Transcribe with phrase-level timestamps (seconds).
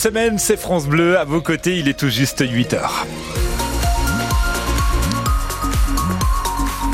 [0.00, 1.18] Semaine, c'est France Bleu.
[1.18, 3.04] À vos côtés, il est tout juste 8 heures.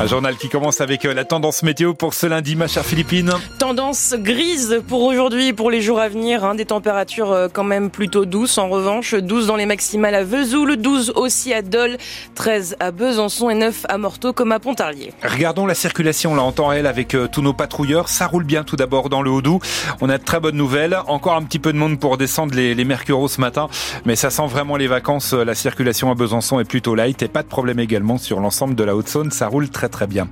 [0.00, 3.32] Un journal qui commence avec euh, la tendance météo pour ce lundi, ma chère Philippine.
[3.58, 6.44] Tendance grise pour aujourd'hui, pour les jours à venir.
[6.44, 8.58] Hein, des températures euh, quand même plutôt douces.
[8.58, 11.96] En revanche, 12 dans les maximales à Vesoul, 12 aussi à Dole,
[12.36, 15.12] 13 à Besançon et 9 à Morteau comme à Pontarlier.
[15.24, 18.08] Regardons la circulation là en temps réel avec euh, tous nos patrouilleurs.
[18.08, 19.62] Ça roule bien tout d'abord dans le Haut-Doubs.
[20.00, 20.96] On a de très bonnes nouvelles.
[21.08, 23.66] Encore un petit peu de monde pour descendre les, les Mercureaux ce matin.
[24.04, 25.32] Mais ça sent vraiment les vacances.
[25.32, 28.84] La circulation à Besançon est plutôt light et pas de problème également sur l'ensemble de
[28.84, 29.32] la Haute-Saône.
[29.32, 30.28] Ça roule très très bien.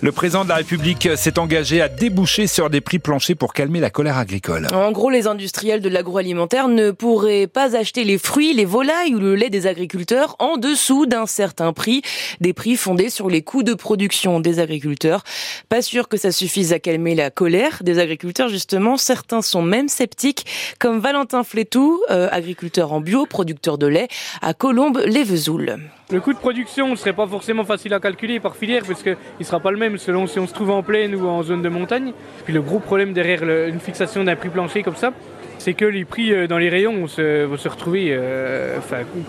[0.00, 3.80] Le président de la République s'est engagé à déboucher sur des prix planchers pour calmer
[3.80, 4.66] la colère agricole.
[4.72, 9.18] En gros, les industriels de l'agroalimentaire ne pourraient pas acheter les fruits, les volailles ou
[9.18, 12.02] le lait des agriculteurs en dessous d'un certain prix,
[12.40, 15.24] des prix fondés sur les coûts de production des agriculteurs.
[15.68, 18.96] Pas sûr que ça suffise à calmer la colère des agriculteurs, justement.
[18.96, 20.46] Certains sont même sceptiques,
[20.78, 24.08] comme Valentin Flétou, euh, agriculteur en bio, producteur de lait
[24.40, 25.78] à Colombes-les-Vesoul.
[26.12, 29.16] Le coût de production ne serait pas forcément facile à calculer par filière parce qu'il
[29.40, 31.62] ne sera pas le même selon si on se trouve en plaine ou en zone
[31.62, 32.12] de montagne.
[32.44, 35.14] Puis le gros problème derrière une fixation d'un prix plancher comme ça,
[35.62, 38.80] c'est que les prix euh, dans les rayons vont se, retrouver euh,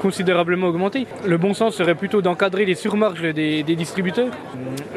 [0.02, 1.06] considérablement augmentés.
[1.28, 4.32] Le bon sens serait plutôt d'encadrer les surmarges des, distributeurs.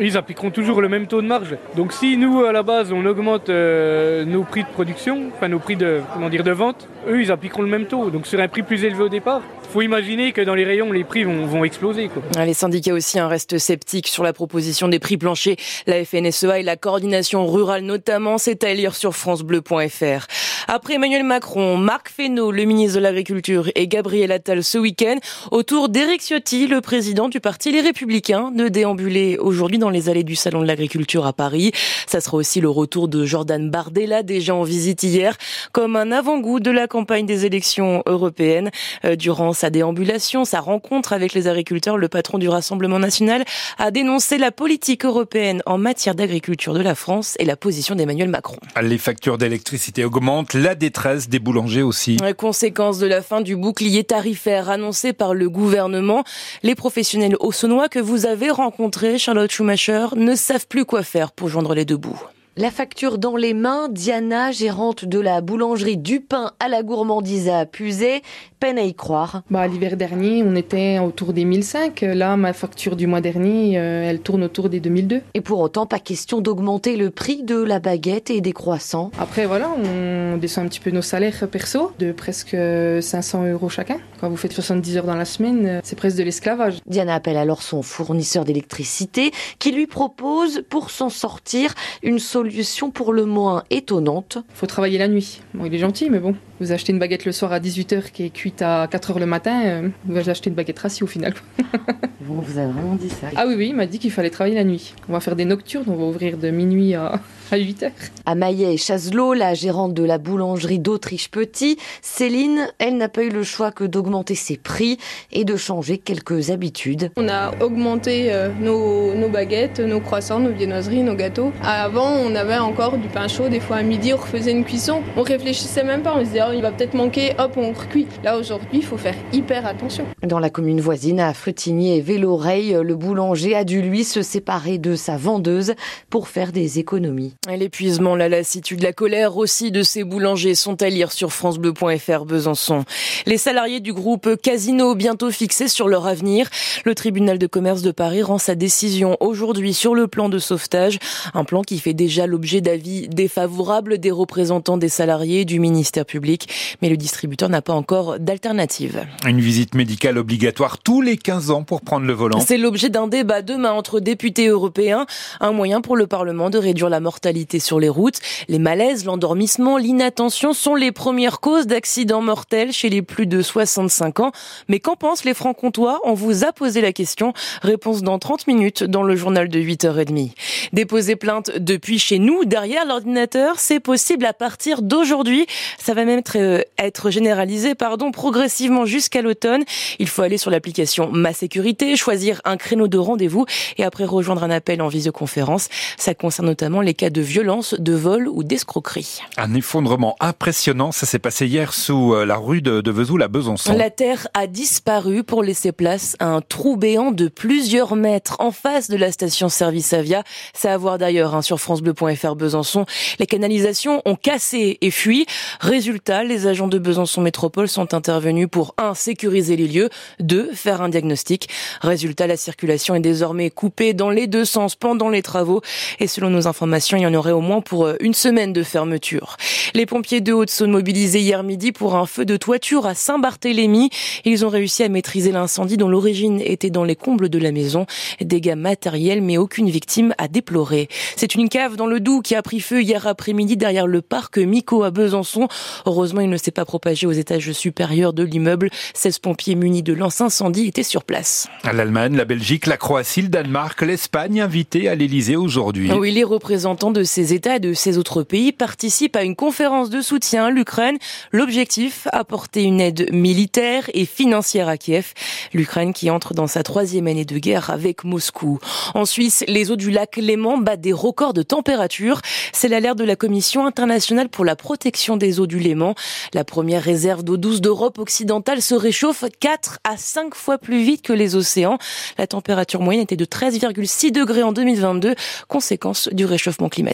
[0.00, 1.56] Ils appliqueront toujours le même taux de marge.
[1.76, 5.58] Donc si nous, à la base, on augmente euh, nos prix de production, enfin nos
[5.58, 8.08] prix de, comment dire, de vente, eux, ils appliqueront le même taux.
[8.08, 9.42] Donc sur un prix plus élevé au départ,
[9.76, 12.08] faut imaginer que dans les rayons, les prix vont, exploser.
[12.08, 12.44] Quoi.
[12.44, 15.56] Les syndicats aussi hein, restent sceptiques sur la proposition des prix planchers.
[15.86, 20.26] La FNSEA et la coordination rurale notamment, c'est à lire sur francebleu.fr.
[20.68, 25.16] Après Emmanuel Macron, Marc Fesneau, le ministre de l'Agriculture, et Gabriel Attal ce week-end,
[25.52, 30.24] autour d'Éric Ciotti, le président du parti Les Républicains, de déambuler aujourd'hui dans les allées
[30.24, 31.70] du Salon de l'Agriculture à Paris.
[32.08, 35.36] Ça sera aussi le retour de Jordan Bardella, déjà en visite hier,
[35.70, 38.70] comme un avant-goût de la campagne des élections européennes.
[39.04, 43.44] Euh, durant sa déambulation, sa rencontre avec les agriculteurs, le patron du Rassemblement national
[43.78, 48.30] a dénoncé la politique européenne en matière d'agriculture de la France et la position d'Emmanuel
[48.30, 48.56] Macron.
[48.82, 52.16] Les factures d'électricité augmentent, la détresse des boulangers aussi.
[52.36, 56.24] Conséquence de la fin du bouclier tarifaire annoncé par le gouvernement,
[56.62, 61.48] les professionnels haussonois que vous avez rencontrés, Charlotte Schumacher, ne savent plus quoi faire pour
[61.48, 62.20] joindre les deux bouts.
[62.58, 67.50] La facture dans les mains, Diana, gérante de la boulangerie du pain à la gourmandise
[67.50, 68.22] à Puisé,
[68.60, 69.42] peine à y croire.
[69.50, 72.00] Bah, L'hiver dernier, on était autour des 1005.
[72.00, 75.20] Là, ma facture du mois dernier, euh, elle tourne autour des 2002.
[75.34, 79.10] Et pour autant, pas question d'augmenter le prix de la baguette et des croissants.
[79.18, 82.56] Après, voilà, on descend un petit peu nos salaires perso, de presque
[83.02, 83.98] 500 euros chacun.
[84.18, 86.78] Quand vous faites 70 heures dans la semaine, c'est presque de l'esclavage.
[86.86, 92.90] Diana appelle alors son fournisseur d'électricité qui lui propose, pour s'en sortir, une solution solution
[92.90, 94.38] pour le moins étonnante.
[94.54, 95.40] Faut travailler la nuit.
[95.54, 98.24] Bon, il est gentil, mais bon, vous achetez une baguette le soir à 18h qui
[98.24, 101.34] est cuite à 4h le matin, euh, vous allez acheter une baguette rassis au final.
[102.20, 104.54] bon, vous avez vraiment dit ça Ah oui, oui, il m'a dit qu'il fallait travailler
[104.54, 104.94] la nuit.
[105.08, 107.20] On va faire des nocturnes, on va ouvrir de minuit à,
[107.52, 107.90] à 8 h
[108.24, 113.22] À Maillet et Chazelot, la gérante de la boulangerie d'Autriche Petit, Céline, elle n'a pas
[113.22, 114.98] eu le choix que d'augmenter ses prix
[115.32, 117.10] et de changer quelques habitudes.
[117.16, 121.52] On a augmenté euh, nos, nos baguettes, nos croissants, nos viennoiseries, nos gâteaux.
[121.62, 123.48] Avant, on avait encore du pain chaud.
[123.48, 125.02] Des fois à midi, on refaisait une cuisson.
[125.16, 126.14] On réfléchissait même pas.
[126.16, 127.34] On se disait, oh, il va peut-être manquer.
[127.38, 128.06] Hop, on recuit.
[128.24, 130.06] Là, aujourd'hui, il faut faire hyper attention.
[130.22, 134.78] Dans la commune voisine, à Frutigny et Véloreille, le boulanger a dû, lui, se séparer
[134.78, 135.74] de sa vendeuse
[136.10, 137.35] pour faire des économies.
[137.48, 142.84] L'épuisement, la lassitude, la colère aussi de ces boulangers sont à lire sur francebleu.fr Besançon.
[143.24, 146.48] Les salariés du groupe Casino bientôt fixés sur leur avenir.
[146.84, 150.98] Le tribunal de commerce de Paris rend sa décision aujourd'hui sur le plan de sauvetage.
[151.34, 156.48] Un plan qui fait déjà l'objet d'avis défavorables des représentants des salariés du ministère public,
[156.82, 159.06] mais le distributeur n'a pas encore d'alternative.
[159.24, 162.40] Une visite médicale obligatoire tous les 15 ans pour prendre le volant.
[162.40, 165.06] C'est l'objet d'un débat demain entre députés européens,
[165.40, 167.25] un moyen pour le Parlement de réduire la mortalité
[167.58, 168.20] sur les routes.
[168.48, 174.20] Les malaises, l'endormissement, l'inattention sont les premières causes d'accidents mortels chez les plus de 65
[174.20, 174.32] ans.
[174.68, 176.00] Mais qu'en pensent les francs-comtois?
[176.04, 177.32] On vous a posé la question.
[177.62, 180.30] Réponse dans 30 minutes dans le journal de 8h30.
[180.72, 185.46] Déposer plainte depuis chez nous, derrière l'ordinateur, c'est possible à partir d'aujourd'hui.
[185.78, 189.64] Ça va même être, euh, être généralisé, pardon, progressivement jusqu'à l'automne.
[189.98, 193.46] Il faut aller sur l'application Ma Sécurité, choisir un créneau de rendez-vous
[193.78, 195.68] et après rejoindre un appel en visioconférence.
[195.98, 199.20] Ça concerne notamment les cas de de violence, de vol ou d'escroquerie.
[199.38, 203.28] Un effondrement impressionnant, ça s'est passé hier sous euh, la rue de, de Vesoul à
[203.28, 203.72] Besançon.
[203.72, 208.50] La terre a disparu pour laisser place à un trou béant de plusieurs mètres en
[208.50, 210.24] face de la station service Avia.
[210.52, 212.84] C'est à voir d'ailleurs hein, sur francebleu.fr Besançon.
[213.18, 215.24] Les canalisations ont cassé et fui.
[215.60, 218.92] Résultat, les agents de Besançon Métropole sont intervenus pour 1.
[218.92, 219.88] sécuriser les lieux,
[220.20, 220.50] 2.
[220.52, 221.48] faire un diagnostic.
[221.80, 225.62] Résultat, la circulation est désormais coupée dans les deux sens pendant les travaux
[225.98, 228.62] et selon nos informations, il y en aurait au moins pour euh, une semaine de
[228.62, 229.36] fermeture.
[229.74, 233.90] Les pompiers de Haute-Saône mobilisés hier midi pour un feu de toiture à Saint-Barthélemy.
[234.24, 237.86] Ils ont réussi à maîtriser l'incendie dont l'origine était dans les combles de la maison.
[238.20, 240.88] Dégâts matériels mais aucune victime à déplorer.
[241.16, 244.38] C'est une cave dans le Doubs qui a pris feu hier après-midi derrière le parc
[244.38, 245.48] Mico à Besançon.
[245.84, 248.70] Heureusement, il ne s'est pas propagé aux étages supérieurs de l'immeuble.
[248.94, 251.48] 16 pompiers munis de lance incendie étaient sur place.
[251.64, 255.90] L'Allemagne, la Belgique, la Croatie, le Danemark, l'Espagne invités à l'Elysée aujourd'hui.
[255.92, 259.90] Oui, les représentants de ces États et de ces autres pays participent à une conférence
[259.90, 260.96] de soutien à l'Ukraine.
[261.30, 265.12] L'objectif, apporter une aide militaire et financière à Kiev.
[265.52, 268.58] L'Ukraine qui entre dans sa troisième année de guerre avec Moscou.
[268.94, 272.22] En Suisse, les eaux du lac Léman battent des records de température.
[272.52, 275.94] C'est l'alerte de la Commission internationale pour la protection des eaux du Léman.
[276.32, 281.02] La première réserve d'eau douce d'Europe occidentale se réchauffe 4 à 5 fois plus vite
[281.02, 281.76] que les océans.
[282.16, 285.14] La température moyenne était de 13,6 degrés en 2022,
[285.46, 286.85] conséquence du réchauffement climatique.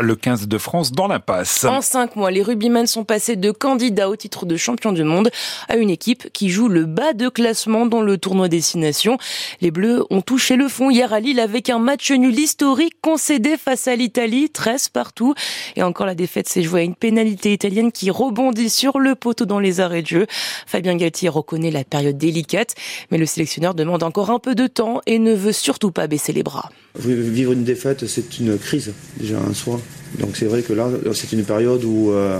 [0.00, 1.64] Le 15 de France dans l'impasse.
[1.64, 5.30] En 5 mois, les rugbymen sont passés de candidats au titre de champion du monde
[5.68, 9.18] à une équipe qui joue le bas de classement dans le tournoi Destination.
[9.60, 13.56] Les Bleus ont touché le fond hier à Lille avec un match nul historique concédé
[13.56, 15.34] face à l'Italie, 13 partout.
[15.76, 19.44] Et encore la défaite s'est jouée à une pénalité italienne qui rebondit sur le poteau
[19.44, 20.26] dans les arrêts de jeu.
[20.66, 22.74] Fabien Galtier reconnaît la période délicate,
[23.10, 26.32] mais le sélectionneur demande encore un peu de temps et ne veut surtout pas baisser
[26.32, 26.70] les bras.
[26.98, 29.80] Vivre une défaite, c'est une crise déjà en soi.
[30.18, 32.38] Donc c'est vrai que là, c'est une période où, euh,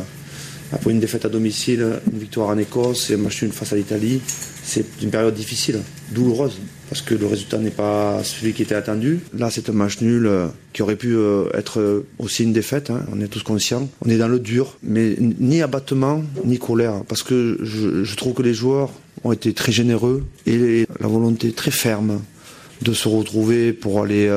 [0.73, 3.77] après une défaite à domicile, une victoire en Écosse et un match nul face à
[3.77, 4.21] l'Italie,
[4.63, 5.81] c'est une période difficile,
[6.13, 6.59] douloureuse,
[6.89, 9.21] parce que le résultat n'est pas celui qui était attendu.
[9.37, 13.01] Là, c'est un match nul euh, qui aurait pu euh, être aussi une défaite, hein,
[13.13, 13.89] on est tous conscients.
[14.05, 18.43] On est dans le dur, mais ni abattement, ni colère, parce que je, trouve que
[18.43, 18.91] les joueurs
[19.25, 22.21] ont été très généreux et la volonté très ferme
[22.83, 24.29] de se retrouver pour aller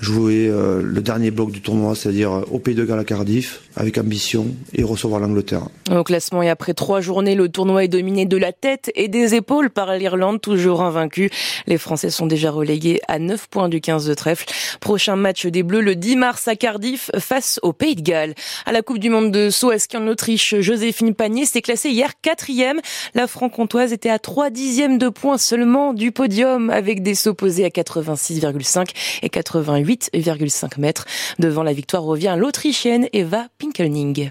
[0.00, 3.98] jouer euh, le dernier bloc du tournoi, c'est-à-dire au Pays de Galles à Cardiff, avec
[3.98, 5.68] ambition et recevoir l'Angleterre.
[5.90, 9.34] Au classement et après trois journées, le tournoi est dominé de la tête et des
[9.34, 11.30] épaules par l'Irlande, toujours invaincue.
[11.66, 14.46] Les Français sont déjà relégués à 9 points du 15 de trèfle.
[14.80, 18.34] Prochain match des Bleus le 10 mars à Cardiff face au Pays de Galles.
[18.66, 22.80] À la Coupe du Monde de saut en Autriche, Joséphine Panier s'est classée hier quatrième.
[23.14, 27.64] La franc-comtoise était à 3 dixièmes de points seulement du podium avec des sauts posés
[27.64, 28.88] à 86,5
[29.22, 31.06] et 88,5 mètres.
[31.38, 34.30] Devant la victoire revient l'Autrichienne Eva Pinkelning.